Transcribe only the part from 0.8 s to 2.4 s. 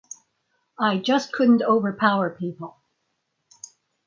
just couldn’t overpower